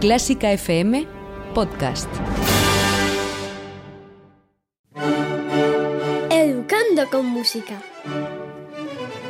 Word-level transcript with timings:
Clásica 0.00 0.52
FM 0.52 1.06
Podcast. 1.54 2.10
Educando 6.30 7.08
con 7.10 7.24
música. 7.24 7.80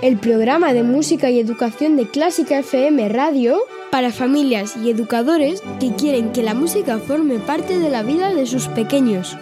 El 0.02 0.18
programa 0.18 0.72
de 0.72 0.82
música 0.82 1.30
y 1.30 1.38
educación 1.38 1.96
de 1.96 2.10
Clásica 2.10 2.58
FM 2.58 3.08
Radio 3.10 3.58
para 3.92 4.10
familias 4.10 4.76
y 4.76 4.90
educadores 4.90 5.62
que 5.78 5.94
quieren 5.94 6.32
que 6.32 6.42
la 6.42 6.54
música 6.54 6.98
forme 6.98 7.38
parte 7.38 7.78
de 7.78 7.88
la 7.88 8.02
vida 8.02 8.34
de 8.34 8.46
sus 8.46 8.66
pequeños. 8.66 9.36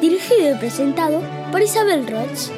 Dirigido 0.00 0.56
y 0.56 0.58
presentado 0.58 1.22
por 1.52 1.62
Isabel 1.62 2.08
Roch. 2.08 2.50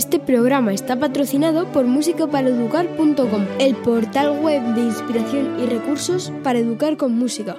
Este 0.00 0.18
programa 0.18 0.72
está 0.72 0.98
patrocinado 0.98 1.70
por 1.72 1.86
musicaparaeducar.com, 1.86 3.44
el 3.58 3.76
portal 3.76 4.40
web 4.40 4.62
de 4.74 4.80
inspiración 4.80 5.60
y 5.60 5.66
recursos 5.66 6.32
para 6.42 6.58
educar 6.58 6.96
con 6.96 7.18
música. 7.18 7.54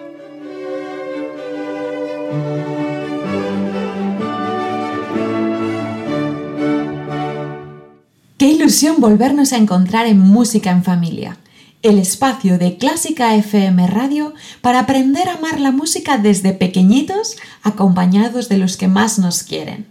Qué 8.39 8.47
ilusión 8.47 8.95
volvernos 8.97 9.53
a 9.53 9.57
encontrar 9.57 10.07
en 10.07 10.17
Música 10.17 10.71
en 10.71 10.83
Familia, 10.83 11.37
el 11.83 11.99
espacio 11.99 12.57
de 12.57 12.75
Clásica 12.77 13.35
FM 13.35 13.85
Radio 13.85 14.33
para 14.61 14.79
aprender 14.79 15.29
a 15.29 15.35
amar 15.35 15.59
la 15.59 15.69
música 15.69 16.17
desde 16.17 16.53
pequeñitos, 16.53 17.37
acompañados 17.61 18.49
de 18.49 18.57
los 18.57 18.77
que 18.77 18.87
más 18.87 19.19
nos 19.19 19.43
quieren. 19.43 19.90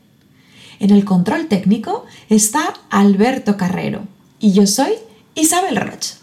En 0.80 0.90
el 0.90 1.04
control 1.04 1.46
técnico 1.46 2.06
está 2.30 2.72
Alberto 2.88 3.58
Carrero 3.58 4.04
y 4.40 4.52
yo 4.52 4.66
soy 4.66 4.92
Isabel 5.34 5.76
Roch. 5.76 6.14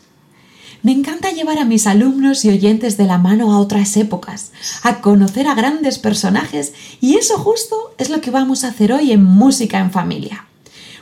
Me 0.82 0.92
encanta 0.92 1.32
llevar 1.32 1.60
a 1.60 1.66
mis 1.66 1.86
alumnos 1.86 2.44
y 2.44 2.50
oyentes 2.50 2.98
de 2.98 3.06
la 3.06 3.20
mano 3.20 3.54
a 3.54 3.60
otras 3.60 3.96
épocas, 3.98 4.52
a 4.82 5.00
conocer 5.02 5.48
a 5.48 5.54
grandes 5.54 6.00
personajes 6.00 6.74
y 7.02 7.18
eso 7.18 7.38
justo 7.38 7.94
es 8.00 8.10
lo 8.10 8.20
que 8.20 8.32
vamos 8.32 8.64
a 8.64 8.70
hacer 8.70 8.92
hoy 8.94 9.12
en 9.12 9.24
Música 9.24 9.80
en 9.80 9.92
Familia. 9.92 10.48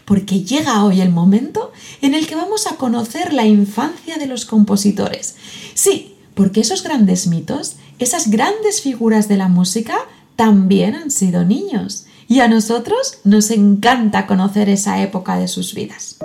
Porque 0.04 0.44
llega 0.44 0.84
hoy 0.84 1.00
el 1.00 1.10
momento 1.10 1.72
en 2.02 2.14
el 2.14 2.28
que 2.28 2.36
vamos 2.36 2.68
a 2.68 2.76
conocer 2.76 3.34
la 3.34 3.46
infancia 3.46 4.18
de 4.18 4.28
los 4.28 4.46
compositores. 4.46 5.36
Sí, 5.74 6.16
porque 6.34 6.60
esos 6.60 6.84
grandes 6.84 7.28
mitos, 7.28 7.78
esas 8.00 8.30
grandes 8.30 8.82
figuras 8.82 9.30
de 9.30 9.38
la 9.38 9.48
música, 9.48 9.96
también 10.36 10.94
han 10.94 11.10
sido 11.10 11.46
niños 11.46 12.06
y 12.28 12.40
a 12.40 12.48
nosotros 12.48 13.20
nos 13.24 13.52
encanta 13.52 14.28
conocer 14.28 14.70
esa 14.70 15.02
época 15.02 15.38
de 15.38 15.48
sus 15.48 15.74
vidas. 15.74 16.18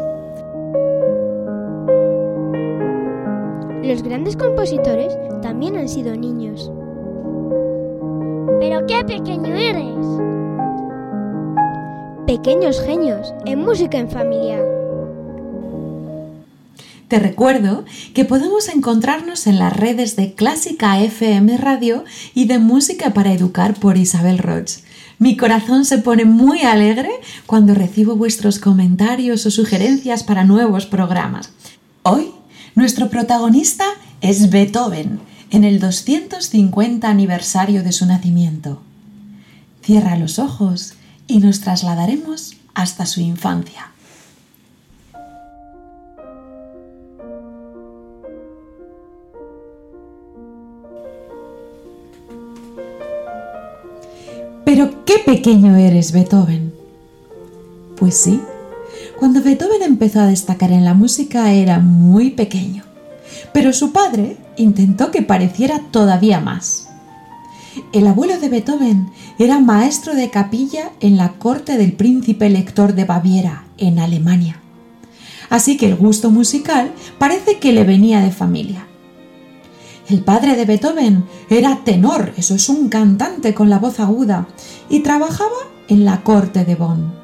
Los 3.83 4.03
grandes 4.03 4.37
compositores 4.37 5.13
también 5.43 5.77
han 5.77 5.89
sido 5.89 6.15
niños. 6.17 6.71
¡Pero 8.61 8.87
qué 8.87 9.05
pequeño 9.05 9.57
eres! 9.57 10.07
Pequeños 12.27 12.81
genios 12.83 13.35
en 13.47 13.61
música 13.61 13.99
en 13.99 14.11
familia. 14.11 14.63
Te 17.09 17.19
recuerdo 17.19 17.85
que 18.15 18.25
podemos 18.25 18.69
encontrarnos 18.69 19.49
en 19.49 19.59
las 19.59 19.77
redes 19.77 20.15
de 20.15 20.35
Clásica 20.35 21.01
FM 21.01 21.57
Radio 21.57 22.05
y 22.35 22.45
de 22.45 22.61
Música 22.61 23.13
para 23.13 23.33
Educar 23.33 23.75
por 23.75 23.97
Isabel 23.97 24.39
Roch. 24.39 24.71
Mi 25.21 25.37
corazón 25.37 25.85
se 25.85 25.99
pone 25.99 26.25
muy 26.25 26.63
alegre 26.63 27.11
cuando 27.45 27.75
recibo 27.75 28.17
vuestros 28.17 28.59
comentarios 28.59 29.45
o 29.45 29.51
sugerencias 29.51 30.23
para 30.23 30.45
nuevos 30.45 30.87
programas. 30.87 31.51
Hoy, 32.03 32.31
nuestro 32.75 33.11
protagonista 33.11 33.85
es 34.23 34.49
Beethoven, 34.49 35.21
en 35.51 35.65
el 35.65 35.79
250 35.79 37.07
aniversario 37.07 37.83
de 37.83 37.93
su 37.93 38.07
nacimiento. 38.07 38.81
Cierra 39.83 40.17
los 40.17 40.39
ojos 40.39 40.95
y 41.27 41.41
nos 41.41 41.61
trasladaremos 41.61 42.57
hasta 42.73 43.05
su 43.05 43.21
infancia. 43.21 43.91
Pero 54.73 55.05
qué 55.05 55.15
pequeño 55.27 55.75
eres, 55.75 56.13
Beethoven. 56.13 56.73
Pues 57.99 58.15
sí, 58.15 58.41
cuando 59.19 59.43
Beethoven 59.43 59.83
empezó 59.83 60.21
a 60.21 60.27
destacar 60.27 60.71
en 60.71 60.85
la 60.85 60.95
música 60.95 61.53
era 61.53 61.81
muy 61.81 62.31
pequeño, 62.31 62.85
pero 63.53 63.73
su 63.73 63.91
padre 63.91 64.37
intentó 64.57 65.11
que 65.11 65.23
pareciera 65.23 65.81
todavía 65.91 66.39
más. 66.39 66.89
El 67.93 68.07
abuelo 68.07 68.39
de 68.39 68.49
Beethoven 68.49 69.11
era 69.41 69.59
maestro 69.59 70.15
de 70.15 70.31
capilla 70.31 70.93
en 71.01 71.17
la 71.17 71.33
corte 71.33 71.77
del 71.77 71.95
príncipe 71.95 72.47
elector 72.47 72.95
de 72.95 73.07
Baviera, 73.07 73.65
en 73.77 73.99
Alemania. 73.99 74.61
Así 75.49 75.79
que 75.79 75.87
el 75.87 75.97
gusto 75.97 76.31
musical 76.31 76.93
parece 77.19 77.59
que 77.59 77.73
le 77.73 77.83
venía 77.83 78.21
de 78.21 78.31
familia. 78.31 78.87
El 80.11 80.25
padre 80.25 80.57
de 80.57 80.65
Beethoven 80.65 81.25
era 81.49 81.85
tenor, 81.85 82.33
eso 82.37 82.57
es 82.57 82.69
un 82.69 82.89
cantante 82.89 83.55
con 83.55 83.71
la 83.71 83.79
voz 83.79 84.01
aguda, 84.01 84.49
y 84.89 85.01
trabajaba 85.01 85.55
en 85.87 86.05
la 86.05 86.25
corte 86.25 86.65
de 86.65 86.75
Bonn. 86.75 87.15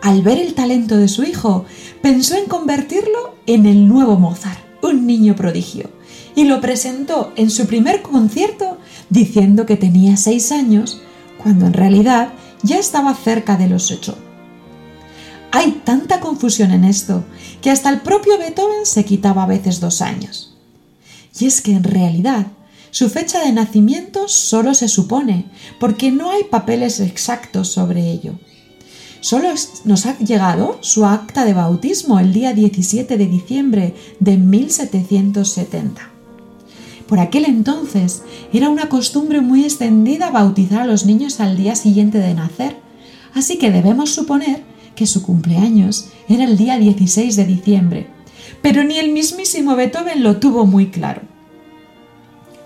Al 0.00 0.22
ver 0.22 0.38
el 0.38 0.54
talento 0.54 0.96
de 0.96 1.08
su 1.08 1.24
hijo, 1.24 1.66
pensó 2.00 2.36
en 2.36 2.46
convertirlo 2.46 3.34
en 3.44 3.66
el 3.66 3.86
nuevo 3.86 4.18
Mozart, 4.18 4.60
un 4.82 5.06
niño 5.06 5.36
prodigio, 5.36 5.90
y 6.34 6.44
lo 6.44 6.62
presentó 6.62 7.34
en 7.36 7.50
su 7.50 7.66
primer 7.66 8.00
concierto 8.00 8.78
diciendo 9.10 9.66
que 9.66 9.76
tenía 9.76 10.16
seis 10.16 10.52
años, 10.52 11.02
cuando 11.36 11.66
en 11.66 11.74
realidad 11.74 12.32
ya 12.62 12.78
estaba 12.78 13.12
cerca 13.12 13.58
de 13.58 13.68
los 13.68 13.90
ocho. 13.90 14.16
Hay 15.52 15.82
tanta 15.84 16.20
confusión 16.20 16.70
en 16.70 16.84
esto 16.84 17.24
que 17.60 17.70
hasta 17.70 17.90
el 17.90 18.00
propio 18.00 18.38
Beethoven 18.38 18.86
se 18.86 19.04
quitaba 19.04 19.42
a 19.42 19.46
veces 19.46 19.80
dos 19.80 20.00
años. 20.00 20.49
Y 21.38 21.46
es 21.46 21.60
que 21.60 21.72
en 21.72 21.84
realidad 21.84 22.46
su 22.90 23.08
fecha 23.08 23.44
de 23.44 23.52
nacimiento 23.52 24.26
solo 24.28 24.74
se 24.74 24.88
supone, 24.88 25.46
porque 25.78 26.10
no 26.10 26.30
hay 26.30 26.44
papeles 26.44 26.98
exactos 27.00 27.68
sobre 27.68 28.10
ello. 28.10 28.34
Solo 29.20 29.48
nos 29.84 30.06
ha 30.06 30.18
llegado 30.18 30.78
su 30.80 31.04
acta 31.04 31.44
de 31.44 31.52
bautismo 31.52 32.18
el 32.18 32.32
día 32.32 32.52
17 32.52 33.18
de 33.18 33.26
diciembre 33.26 33.94
de 34.18 34.38
1770. 34.38 36.10
Por 37.06 37.18
aquel 37.18 37.44
entonces 37.44 38.22
era 38.52 38.70
una 38.70 38.88
costumbre 38.88 39.40
muy 39.40 39.64
extendida 39.64 40.30
bautizar 40.30 40.82
a 40.82 40.86
los 40.86 41.04
niños 41.04 41.40
al 41.40 41.56
día 41.56 41.76
siguiente 41.76 42.18
de 42.18 42.34
nacer, 42.34 42.76
así 43.34 43.58
que 43.58 43.70
debemos 43.70 44.10
suponer 44.10 44.62
que 44.94 45.06
su 45.06 45.22
cumpleaños 45.22 46.08
era 46.28 46.44
el 46.44 46.56
día 46.56 46.78
16 46.78 47.36
de 47.36 47.44
diciembre, 47.44 48.10
pero 48.62 48.84
ni 48.84 48.98
el 48.98 49.12
mismísimo 49.12 49.76
Beethoven 49.76 50.22
lo 50.22 50.36
tuvo 50.38 50.66
muy 50.66 50.90
claro. 50.90 51.22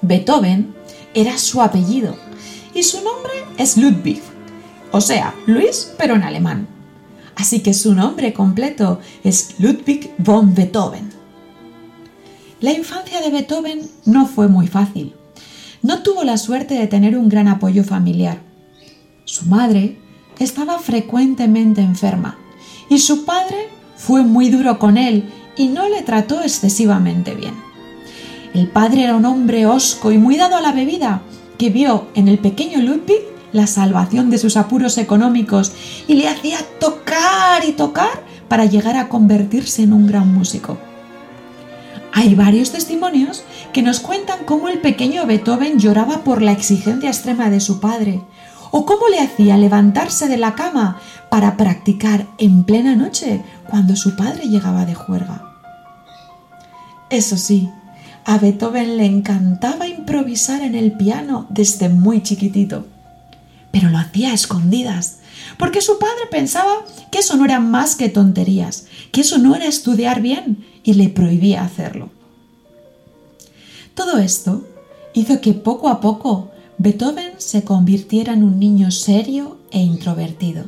Beethoven 0.03 0.75
era 1.15 1.39
su 1.39 1.63
apellido 1.63 2.17
y 2.75 2.83
su 2.83 3.03
nombre 3.03 3.33
es 3.57 3.77
Ludwig, 3.77 4.21
o 4.91 5.01
sea, 5.01 5.35
Luis 5.47 5.93
pero 5.97 6.15
en 6.15 6.23
alemán. 6.23 6.69
Así 7.37 7.61
que 7.61 7.75
su 7.75 7.95
nombre 7.95 8.33
completo 8.33 9.01
es 9.25 9.55
Ludwig 9.59 10.13
von 10.19 10.55
Beethoven. 10.55 11.11
La 12.61 12.73
infancia 12.73 13.21
de 13.21 13.31
Beethoven 13.31 13.91
no 14.05 14.27
fue 14.27 14.49
muy 14.49 14.69
fácil. 14.69 15.15
No 15.83 16.03
tuvo 16.03 16.25
la 16.25 16.39
suerte 16.39 16.75
de 16.75 16.87
tener 16.87 17.19
un 17.19 17.29
gran 17.29 17.49
apoyo 17.49 17.85
familiar. 17.85 18.39
Su 19.25 19.47
madre 19.47 19.99
estaba 20.39 20.79
frecuentemente 20.79 21.81
enferma 21.81 22.39
y 22.89 22.99
su 22.99 23.25
padre 23.25 23.69
fue 23.97 24.23
muy 24.23 24.49
duro 24.49 24.79
con 24.79 24.97
él 24.97 25.31
y 25.57 25.69
no 25.69 25.89
le 25.89 26.03
trató 26.03 26.43
excesivamente 26.43 27.35
bien. 27.35 27.55
El 28.55 28.69
padre 28.69 29.05
era 29.05 29.17
un 29.17 29.25
hombre 29.25 29.67
hosco 29.67 30.13
y 30.13 30.19
muy 30.19 30.37
dado 30.37 30.57
a 30.57 30.61
la 30.61 30.73
bebida, 30.73 31.23
que 31.59 31.71
vio 31.71 32.07
en 32.15 32.29
el 32.29 32.39
pequeño 32.39 32.81
Ludwig 32.81 33.23
la 33.53 33.67
salvación 33.67 34.31
de 34.31 34.39
sus 34.39 34.57
apuros 34.57 34.99
económicos 34.99 35.73
y 36.09 36.15
le 36.15 36.29
hacía 36.29 36.59
tocar 36.81 37.65
y 37.65 37.73
tocar 37.73 38.23
para 38.49 38.67
llegar 38.67 38.97
a 38.97 39.09
convertirse 39.09 39.83
en 39.83 39.93
un 39.93 40.07
gran 40.07 40.33
músico. 40.33 40.77
Hay 42.13 42.35
varios 42.37 42.71
testimonios 42.71 43.43
que 43.73 43.83
nos 43.83 43.99
cuentan 43.99 44.45
cómo 44.45 44.69
el 44.69 44.81
pequeño 44.81 45.27
Beethoven 45.27 45.81
lloraba 45.81 46.23
por 46.23 46.43
la 46.43 46.53
exigencia 46.53 47.11
extrema 47.11 47.51
de 47.51 47.59
su 47.59 47.81
padre, 47.81 48.23
o 48.77 48.85
cómo 48.85 49.07
le 49.07 49.21
hacía 49.21 49.57
levantarse 49.57 50.27
de 50.27 50.37
la 50.37 50.57
cama 50.57 50.99
para 51.31 51.57
practicar 51.57 52.27
en 52.39 52.65
plena 52.65 52.97
noche 52.97 53.41
cuando 53.71 53.95
su 53.95 54.17
padre 54.17 54.49
llegaba 54.49 54.85
de 54.85 54.97
juerga. 54.97 55.45
Eso 57.09 57.37
sí, 57.37 57.71
a 58.25 58.37
Beethoven 58.37 58.97
le 58.97 59.07
encantaba 59.07 59.87
improvisar 59.87 60.61
en 60.63 60.75
el 60.75 60.91
piano 60.91 61.47
desde 61.51 61.89
muy 61.89 62.25
chiquitito, 62.25 62.89
pero 63.71 63.91
lo 63.91 63.99
hacía 63.99 64.33
a 64.33 64.35
escondidas, 64.35 65.19
porque 65.57 65.81
su 65.81 66.01
padre 66.01 66.27
pensaba 66.29 66.73
que 67.13 67.21
eso 67.21 67.37
no 67.37 67.45
era 67.45 67.61
más 67.61 67.95
que 67.95 68.09
tonterías, 68.09 68.87
que 69.13 69.21
eso 69.21 69.39
no 69.39 69.55
era 69.55 69.67
estudiar 69.67 70.21
bien 70.21 70.67
y 70.83 70.95
le 70.95 71.11
prohibía 71.11 71.63
hacerlo. 71.63 72.11
Todo 73.95 74.19
esto 74.19 74.67
hizo 75.13 75.41
que 75.41 75.55
poco 75.55 75.89
a 75.89 76.01
poco 76.01 76.51
Beethoven 76.79 77.35
se 77.39 77.65
convirtiera 77.65 78.33
en 78.33 78.43
un 78.43 78.59
niño 78.59 78.91
serio 78.91 79.59
e 79.71 79.81
introvertido. 79.81 80.65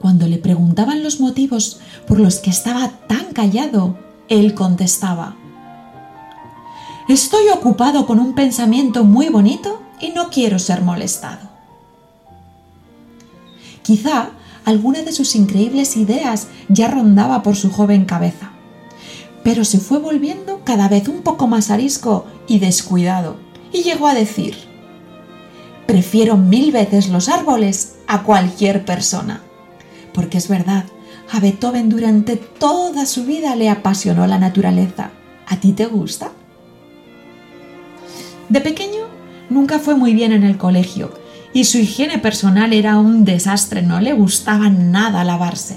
Cuando 0.00 0.26
le 0.26 0.38
preguntaban 0.38 1.04
los 1.04 1.20
motivos 1.20 1.80
por 2.08 2.18
los 2.18 2.40
que 2.40 2.50
estaba 2.50 2.88
tan 3.06 3.32
callado, 3.32 3.96
él 4.28 4.54
contestaba, 4.54 5.36
Estoy 7.08 7.48
ocupado 7.48 8.06
con 8.06 8.18
un 8.20 8.34
pensamiento 8.34 9.04
muy 9.04 9.28
bonito 9.28 9.82
y 10.00 10.10
no 10.10 10.30
quiero 10.30 10.58
ser 10.58 10.82
molestado. 10.82 11.50
Quizá 13.82 14.30
alguna 14.64 15.02
de 15.02 15.12
sus 15.12 15.34
increíbles 15.34 15.96
ideas 15.96 16.46
ya 16.68 16.88
rondaba 16.88 17.42
por 17.42 17.56
su 17.56 17.70
joven 17.70 18.04
cabeza, 18.04 18.52
pero 19.42 19.64
se 19.64 19.78
fue 19.78 19.98
volviendo 19.98 20.60
cada 20.64 20.88
vez 20.88 21.08
un 21.08 21.22
poco 21.22 21.48
más 21.48 21.70
arisco 21.70 22.26
y 22.46 22.60
descuidado, 22.60 23.36
y 23.72 23.82
llegó 23.82 24.06
a 24.06 24.14
decir, 24.14 24.56
prefiero 25.86 26.36
mil 26.36 26.72
veces 26.72 27.08
los 27.08 27.28
árboles 27.28 27.96
a 28.06 28.22
cualquier 28.22 28.84
persona. 28.84 29.42
Porque 30.12 30.38
es 30.38 30.48
verdad, 30.48 30.84
a 31.30 31.40
Beethoven 31.40 31.88
durante 31.88 32.36
toda 32.36 33.06
su 33.06 33.24
vida 33.24 33.56
le 33.56 33.70
apasionó 33.70 34.26
la 34.26 34.38
naturaleza. 34.38 35.10
¿A 35.46 35.56
ti 35.56 35.72
te 35.72 35.86
gusta? 35.86 36.30
De 38.48 38.60
pequeño 38.60 39.06
nunca 39.48 39.78
fue 39.78 39.94
muy 39.94 40.14
bien 40.14 40.32
en 40.32 40.44
el 40.44 40.58
colegio 40.58 41.12
y 41.54 41.64
su 41.64 41.78
higiene 41.78 42.18
personal 42.18 42.72
era 42.72 42.98
un 42.98 43.24
desastre, 43.24 43.82
no 43.82 44.00
le 44.00 44.12
gustaba 44.12 44.68
nada 44.68 45.24
lavarse. 45.24 45.76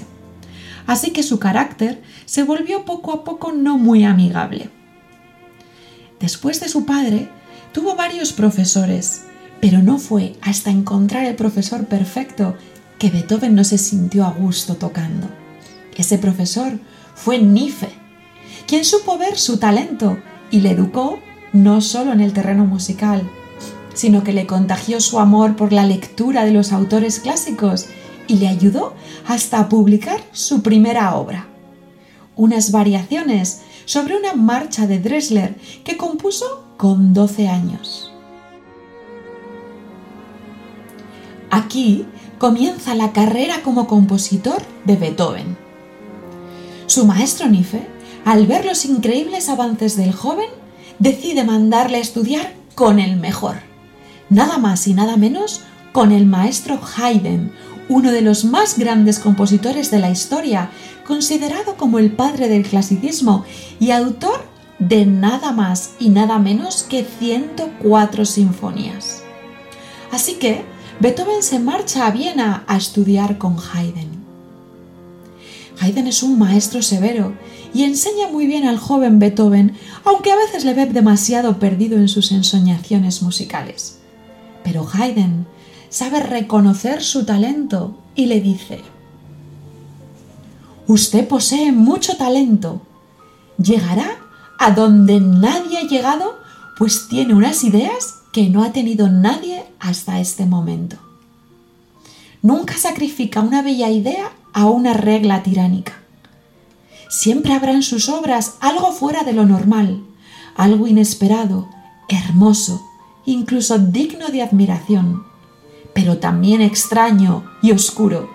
Así 0.86 1.10
que 1.10 1.22
su 1.22 1.38
carácter 1.38 2.02
se 2.24 2.42
volvió 2.42 2.84
poco 2.84 3.12
a 3.12 3.24
poco 3.24 3.52
no 3.52 3.76
muy 3.76 4.04
amigable. 4.04 4.70
Después 6.20 6.60
de 6.60 6.68
su 6.68 6.86
padre, 6.86 7.28
tuvo 7.72 7.94
varios 7.94 8.32
profesores, 8.32 9.22
pero 9.60 9.82
no 9.82 9.98
fue 9.98 10.36
hasta 10.42 10.70
encontrar 10.70 11.24
el 11.24 11.34
profesor 11.34 11.86
perfecto 11.86 12.56
que 12.98 13.10
Beethoven 13.10 13.54
no 13.54 13.64
se 13.64 13.78
sintió 13.78 14.24
a 14.24 14.30
gusto 14.30 14.76
tocando. 14.76 15.28
Ese 15.96 16.18
profesor 16.18 16.78
fue 17.14 17.38
Nife, 17.38 17.88
quien 18.66 18.84
supo 18.84 19.18
ver 19.18 19.38
su 19.38 19.58
talento 19.58 20.18
y 20.50 20.60
le 20.60 20.70
educó 20.70 21.18
no 21.52 21.80
solo 21.80 22.12
en 22.12 22.20
el 22.20 22.32
terreno 22.32 22.64
musical, 22.64 23.28
sino 23.94 24.22
que 24.22 24.32
le 24.32 24.46
contagió 24.46 25.00
su 25.00 25.18
amor 25.18 25.56
por 25.56 25.72
la 25.72 25.86
lectura 25.86 26.44
de 26.44 26.52
los 26.52 26.72
autores 26.72 27.18
clásicos 27.18 27.86
y 28.26 28.36
le 28.36 28.48
ayudó 28.48 28.94
hasta 29.26 29.58
a 29.58 29.68
publicar 29.68 30.20
su 30.32 30.62
primera 30.62 31.14
obra, 31.16 31.46
unas 32.34 32.72
variaciones 32.72 33.62
sobre 33.86 34.16
una 34.16 34.34
marcha 34.34 34.86
de 34.86 34.98
Dresler 34.98 35.56
que 35.84 35.96
compuso 35.96 36.65
con 36.76 37.14
12 37.14 37.48
años. 37.48 38.12
Aquí 41.50 42.06
comienza 42.38 42.94
la 42.94 43.12
carrera 43.12 43.62
como 43.62 43.86
compositor 43.86 44.62
de 44.84 44.96
Beethoven. 44.96 45.56
Su 46.86 47.06
maestro 47.06 47.48
Nife, 47.48 47.86
al 48.24 48.46
ver 48.46 48.64
los 48.64 48.84
increíbles 48.84 49.48
avances 49.48 49.96
del 49.96 50.12
joven, 50.12 50.48
decide 50.98 51.44
mandarle 51.44 51.98
a 51.98 52.00
estudiar 52.00 52.52
con 52.74 52.98
el 52.98 53.16
mejor 53.16 53.56
nada 54.28 54.58
más 54.58 54.86
y 54.86 54.94
nada 54.94 55.16
menos 55.16 55.62
con 55.92 56.12
el 56.12 56.26
maestro 56.26 56.78
Haydn, 56.96 57.52
uno 57.88 58.12
de 58.12 58.20
los 58.20 58.44
más 58.44 58.78
grandes 58.78 59.18
compositores 59.18 59.90
de 59.90 59.98
la 59.98 60.10
historia, 60.10 60.70
considerado 61.06 61.76
como 61.76 61.98
el 61.98 62.12
padre 62.12 62.48
del 62.48 62.64
clasicismo 62.64 63.44
y 63.78 63.92
autor 63.92 64.44
de 64.78 65.06
nada 65.06 65.52
más 65.52 65.94
y 65.98 66.10
nada 66.10 66.38
menos 66.38 66.82
que 66.82 67.04
104 67.04 68.24
sinfonías. 68.24 69.22
Así 70.10 70.34
que 70.34 70.64
Beethoven 71.00 71.42
se 71.42 71.58
marcha 71.58 72.06
a 72.06 72.10
Viena 72.10 72.64
a 72.66 72.76
estudiar 72.76 73.38
con 73.38 73.56
Haydn. 73.58 74.24
Haydn 75.80 76.06
es 76.06 76.22
un 76.22 76.38
maestro 76.38 76.82
severo 76.82 77.34
y 77.74 77.84
enseña 77.84 78.28
muy 78.28 78.46
bien 78.46 78.66
al 78.66 78.78
joven 78.78 79.18
Beethoven, 79.18 79.76
aunque 80.04 80.32
a 80.32 80.36
veces 80.36 80.64
le 80.64 80.72
ve 80.72 80.86
demasiado 80.86 81.58
perdido 81.58 81.98
en 81.98 82.08
sus 82.08 82.32
ensoñaciones 82.32 83.22
musicales. 83.22 83.98
Pero 84.64 84.88
Haydn 84.90 85.46
sabe 85.90 86.20
reconocer 86.20 87.02
su 87.02 87.26
talento 87.26 87.98
y 88.14 88.26
le 88.26 88.40
dice, 88.40 88.80
Usted 90.86 91.26
posee 91.26 91.72
mucho 91.72 92.16
talento. 92.16 92.80
Llegará 93.58 94.25
a 94.58 94.70
donde 94.70 95.20
nadie 95.20 95.78
ha 95.78 95.82
llegado, 95.82 96.38
pues 96.76 97.08
tiene 97.08 97.34
unas 97.34 97.64
ideas 97.64 98.20
que 98.32 98.48
no 98.48 98.62
ha 98.62 98.72
tenido 98.72 99.08
nadie 99.08 99.64
hasta 99.80 100.20
este 100.20 100.46
momento. 100.46 100.96
Nunca 102.42 102.76
sacrifica 102.76 103.40
una 103.40 103.62
bella 103.62 103.90
idea 103.90 104.32
a 104.52 104.66
una 104.66 104.92
regla 104.92 105.42
tiránica. 105.42 105.94
Siempre 107.08 107.54
habrá 107.54 107.72
en 107.72 107.82
sus 107.82 108.08
obras 108.08 108.56
algo 108.60 108.92
fuera 108.92 109.22
de 109.24 109.32
lo 109.32 109.46
normal, 109.46 110.02
algo 110.56 110.86
inesperado, 110.86 111.68
hermoso, 112.08 112.84
incluso 113.24 113.78
digno 113.78 114.28
de 114.28 114.42
admiración, 114.42 115.24
pero 115.94 116.18
también 116.18 116.60
extraño 116.60 117.44
y 117.62 117.72
oscuro, 117.72 118.28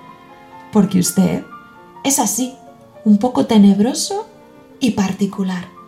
porque 0.71 0.99
usted 0.99 1.43
es 2.03 2.19
así, 2.19 2.53
un 3.05 3.17
poco 3.17 3.45
tenebroso 3.45 4.27
y 4.79 4.91
particular. 4.91 5.80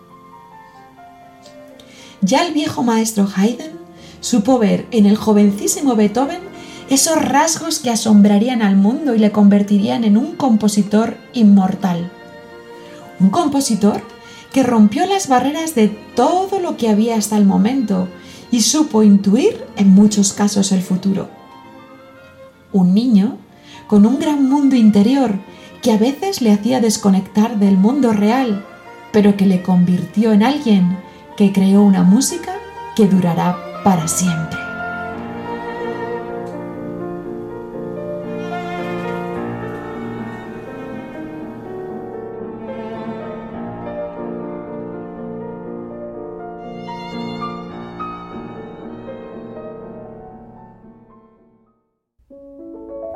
Ya 2.25 2.46
el 2.48 2.53
viejo 2.53 2.84
maestro 2.84 3.27
Haydn 3.36 3.74
supo 4.22 4.58
ver 4.58 4.88
en 4.92 5.06
el 5.06 5.18
jovencísimo 5.18 5.96
Beethoven 5.96 6.39
esos 6.89 7.22
rasgos 7.22 7.80
que 7.80 7.89
asombrarían 7.89 8.62
al 8.62 8.77
mundo 8.77 9.13
y 9.13 9.20
le 9.20 9.32
convertirían 9.32 10.06
en 10.06 10.15
un 10.15 10.36
compositor 10.36 11.18
inmortal. 11.34 12.10
Un 13.20 13.30
compositor 13.30 14.01
que 14.53 14.63
rompió 14.63 15.06
las 15.06 15.27
barreras 15.27 15.75
de 15.75 15.89
todo 16.15 16.62
lo 16.62 16.77
que 16.77 16.88
había 16.88 17.18
hasta 17.18 17.36
el 17.36 17.44
momento 17.44 18.08
y 18.51 18.62
supo 18.62 19.03
intuir 19.03 19.65
en 19.75 19.89
muchos 19.89 20.32
casos 20.32 20.72
el 20.72 20.82
futuro. 20.82 21.27
Un 22.72 22.94
niño 22.94 23.38
con 23.88 24.06
un 24.06 24.18
gran 24.18 24.48
mundo 24.48 24.77
interior 24.77 25.39
que 25.82 25.92
a 25.92 25.98
veces 25.98 26.42
le 26.42 26.53
hacía 26.53 26.80
desconectar 26.80 27.60
del 27.60 27.75
mundo 27.75 28.13
real, 28.13 28.65
pero 29.12 29.36
que 29.36 29.46
le 29.46 29.62
convirtió 29.62 30.32
en 30.32 30.44
alguien 30.44 30.98
que 31.38 31.52
creó 31.52 31.82
una 31.82 32.04
música 32.04 32.54
que 32.96 33.08
durará 33.08 33.58
para 33.84 34.08
siempre. 34.08 34.60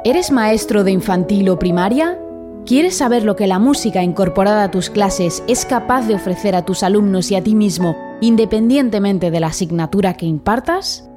¿Eres 0.03 0.31
maestro 0.31 0.85
de 0.85 0.91
infantil 0.91 1.49
o 1.49 1.59
primaria? 1.59 2.17
¿Quieres 2.65 2.97
saber 2.97 3.23
lo 3.23 3.35
que 3.35 3.45
la 3.45 3.59
música 3.59 4.03
incorporada 4.03 4.63
a 4.63 4.71
tus 4.71 4.89
clases 4.89 5.43
es 5.49 5.65
capaz 5.65 6.07
de 6.07 6.15
ofrecer 6.15 6.55
a 6.55 6.63
tus 6.63 6.81
alumnos 6.83 7.29
y 7.29 7.35
a 7.35 7.43
ti 7.43 7.55
mismo, 7.55 8.06
independientemente 8.21 9.31
de 9.31 9.39
la 9.39 9.47
asignatura 9.47 10.15
que 10.15 10.25
impartas? 10.25 11.07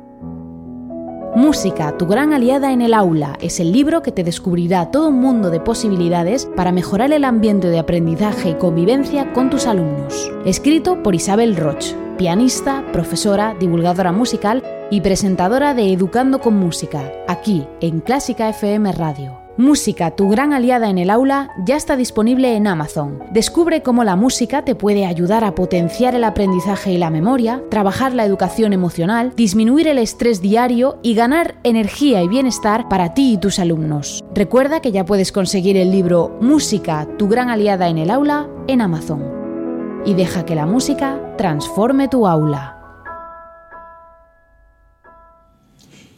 Música, 1.35 1.97
tu 1.97 2.07
gran 2.07 2.33
aliada 2.33 2.73
en 2.73 2.83
el 2.83 2.93
aula, 2.93 3.39
es 3.41 3.61
el 3.61 3.71
libro 3.71 4.03
que 4.03 4.11
te 4.11 4.25
descubrirá 4.25 4.91
todo 4.91 5.11
un 5.11 5.21
mundo 5.21 5.51
de 5.51 5.61
posibilidades 5.61 6.47
para 6.57 6.73
mejorar 6.73 7.13
el 7.13 7.25
ambiente 7.25 7.69
de 7.69 7.79
aprendizaje 7.79 8.51
y 8.51 8.55
convivencia 8.55 9.33
con 9.33 9.49
tus 9.49 9.67
alumnos. 9.67 10.31
Escrito 10.45 11.05
por 11.05 11.15
Isabel 11.15 11.57
Roch, 11.57 11.95
pianista, 12.19 12.85
profesora, 12.93 13.55
divulgadora 13.61 14.11
musical 14.11 14.65
y 14.91 15.03
presentadora 15.03 15.73
de 15.73 15.93
Educando 15.93 16.41
con 16.41 16.55
Música, 16.55 17.13
aquí 17.29 17.65
en 17.81 18.01
Clásica 18.01 18.49
FM 18.49 18.91
Radio. 18.91 19.40
Música, 19.61 20.13
tu 20.13 20.31
gran 20.31 20.55
aliada 20.55 20.89
en 20.89 20.97
el 20.97 21.11
aula, 21.11 21.51
ya 21.67 21.77
está 21.77 21.99
disponible 21.99 22.57
en 22.57 22.67
Amazon. 22.67 23.19
Descubre 23.31 23.83
cómo 23.83 24.05
la 24.05 24.17
música 24.17 24.65
te 24.65 24.75
puede 24.75 25.05
ayudar 25.05 25.45
a 25.45 25.55
potenciar 25.55 26.15
el 26.15 26.25
aprendizaje 26.25 26.93
y 26.93 26.97
la 26.97 27.11
memoria, 27.11 27.63
trabajar 27.71 28.15
la 28.15 28.25
educación 28.25 28.73
emocional, 28.73 29.35
disminuir 29.37 29.87
el 29.87 29.99
estrés 29.99 30.41
diario 30.41 30.99
y 31.03 31.13
ganar 31.13 31.57
energía 31.63 32.23
y 32.23 32.29
bienestar 32.29 32.89
para 32.89 33.13
ti 33.13 33.35
y 33.35 33.37
tus 33.37 33.59
alumnos. 33.59 34.25
Recuerda 34.35 34.81
que 34.81 34.93
ya 34.93 35.05
puedes 35.05 35.31
conseguir 35.31 35.77
el 35.77 35.91
libro 35.91 36.39
Música, 36.41 37.07
tu 37.19 37.29
gran 37.29 37.51
aliada 37.51 37.91
en 37.91 37.99
el 37.99 38.11
aula 38.11 38.49
en 38.67 38.81
Amazon. 38.81 39.23
Y 40.07 40.15
deja 40.15 40.47
que 40.47 40.55
la 40.55 40.65
música 40.65 41.35
transforme 41.37 42.09
tu 42.09 42.27
aula. 42.27 42.79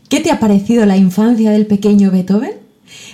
¿Qué 0.09 0.21
te 0.21 0.31
ha 0.31 0.39
parecido 0.39 0.87
la 0.87 0.97
infancia 0.97 1.51
del 1.51 1.67
pequeño 1.67 2.13
Beethoven? 2.13 2.62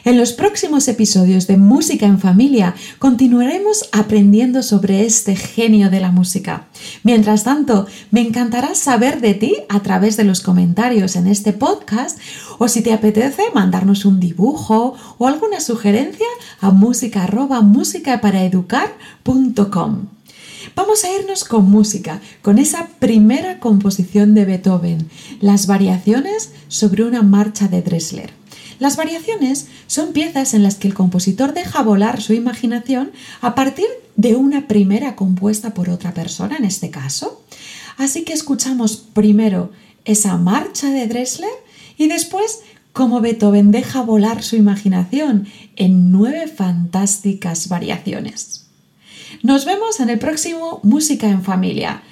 En 0.08 0.16
los 0.16 0.32
próximos 0.32 0.88
episodios 0.88 1.46
de 1.46 1.58
Música 1.58 2.06
en 2.06 2.18
Familia 2.18 2.74
continuaremos 2.98 3.90
aprendiendo 3.92 4.62
sobre 4.62 5.04
este 5.04 5.36
genio 5.36 5.90
de 5.90 6.00
la 6.00 6.10
música. 6.10 6.66
Mientras 7.02 7.44
tanto, 7.44 7.86
me 8.10 8.22
encantará 8.22 8.74
saber 8.74 9.20
de 9.20 9.34
ti 9.34 9.56
a 9.68 9.80
través 9.80 10.16
de 10.16 10.24
los 10.24 10.40
comentarios 10.40 11.14
en 11.14 11.26
este 11.26 11.52
podcast 11.52 12.18
o 12.56 12.68
si 12.68 12.80
te 12.80 12.94
apetece 12.94 13.42
mandarnos 13.54 14.06
un 14.06 14.18
dibujo 14.18 14.94
o 15.18 15.28
alguna 15.28 15.60
sugerencia 15.60 16.26
a 16.62 16.70
música 16.70 17.26
Vamos 20.74 21.04
a 21.04 21.20
irnos 21.20 21.44
con 21.44 21.70
música, 21.70 22.22
con 22.40 22.58
esa 22.58 22.88
primera 22.98 23.60
composición 23.60 24.32
de 24.32 24.46
Beethoven, 24.46 25.10
las 25.42 25.66
variaciones 25.66 26.52
sobre 26.68 27.04
una 27.04 27.20
marcha 27.20 27.68
de 27.68 27.82
Dressler. 27.82 28.37
Las 28.78 28.96
variaciones 28.96 29.66
son 29.86 30.12
piezas 30.12 30.54
en 30.54 30.62
las 30.62 30.76
que 30.76 30.88
el 30.88 30.94
compositor 30.94 31.52
deja 31.52 31.82
volar 31.82 32.22
su 32.22 32.32
imaginación 32.32 33.10
a 33.40 33.54
partir 33.54 33.86
de 34.16 34.36
una 34.36 34.68
primera 34.68 35.16
compuesta 35.16 35.74
por 35.74 35.90
otra 35.90 36.14
persona, 36.14 36.56
en 36.56 36.64
este 36.64 36.90
caso. 36.90 37.42
Así 37.96 38.24
que 38.24 38.32
escuchamos 38.32 38.96
primero 38.96 39.72
esa 40.04 40.36
marcha 40.36 40.90
de 40.90 41.06
Dressler 41.06 41.50
y 41.96 42.08
después 42.08 42.60
cómo 42.92 43.20
Beethoven 43.20 43.70
deja 43.70 44.02
volar 44.02 44.42
su 44.42 44.56
imaginación 44.56 45.46
en 45.76 46.10
nueve 46.10 46.46
fantásticas 46.48 47.68
variaciones. 47.68 48.66
Nos 49.42 49.64
vemos 49.64 50.00
en 50.00 50.10
el 50.10 50.18
próximo 50.18 50.80
Música 50.82 51.28
en 51.28 51.42
Familia. 51.42 52.02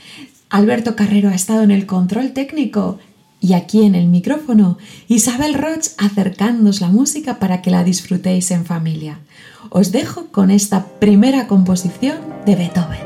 Alberto 0.48 0.94
Carrero 0.94 1.30
ha 1.30 1.34
estado 1.34 1.62
en 1.62 1.70
el 1.70 1.86
control 1.86 2.32
técnico 2.32 2.98
y 3.40 3.52
aquí 3.52 3.84
en 3.84 3.94
el 3.94 4.06
micrófono, 4.06 4.78
Isabel 5.08 5.54
Roch 5.54 5.88
acercándoos 5.98 6.80
la 6.80 6.88
música 6.88 7.38
para 7.38 7.62
que 7.62 7.70
la 7.70 7.84
disfrutéis 7.84 8.50
en 8.50 8.64
familia. 8.64 9.20
Os 9.70 9.92
dejo 9.92 10.26
con 10.26 10.50
esta 10.50 10.86
primera 10.98 11.46
composición 11.46 12.16
de 12.44 12.56
Beethoven. 12.56 13.05